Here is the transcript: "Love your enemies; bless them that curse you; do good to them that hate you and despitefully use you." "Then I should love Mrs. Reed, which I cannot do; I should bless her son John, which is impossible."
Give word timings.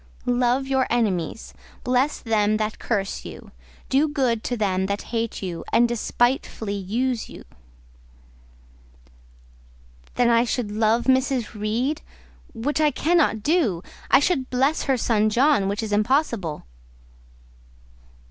"Love 0.25 0.65
your 0.65 0.87
enemies; 0.89 1.53
bless 1.83 2.17
them 2.21 2.57
that 2.57 2.79
curse 2.79 3.23
you; 3.23 3.51
do 3.87 4.07
good 4.07 4.43
to 4.43 4.57
them 4.57 4.87
that 4.87 5.03
hate 5.13 5.43
you 5.43 5.63
and 5.71 5.87
despitefully 5.87 6.73
use 6.73 7.29
you." 7.29 7.43
"Then 10.15 10.27
I 10.31 10.43
should 10.43 10.71
love 10.71 11.03
Mrs. 11.03 11.53
Reed, 11.53 12.01
which 12.55 12.81
I 12.81 12.89
cannot 12.89 13.43
do; 13.43 13.83
I 14.09 14.19
should 14.19 14.49
bless 14.49 14.85
her 14.85 14.97
son 14.97 15.29
John, 15.29 15.67
which 15.67 15.83
is 15.83 15.91
impossible." 15.91 16.63